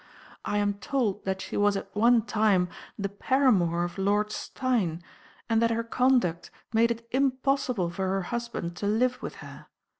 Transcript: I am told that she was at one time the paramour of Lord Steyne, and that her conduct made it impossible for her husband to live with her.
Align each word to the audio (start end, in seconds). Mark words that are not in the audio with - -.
I 0.43 0.57
am 0.57 0.79
told 0.79 1.25
that 1.25 1.41
she 1.41 1.55
was 1.55 1.77
at 1.77 1.95
one 1.95 2.23
time 2.23 2.69
the 2.97 3.07
paramour 3.07 3.83
of 3.83 3.99
Lord 3.99 4.31
Steyne, 4.31 5.03
and 5.47 5.61
that 5.61 5.69
her 5.69 5.83
conduct 5.83 6.49
made 6.73 6.89
it 6.89 7.07
impossible 7.11 7.91
for 7.91 8.07
her 8.07 8.23
husband 8.23 8.75
to 8.77 8.87
live 8.87 9.21
with 9.21 9.35
her. 9.45 9.67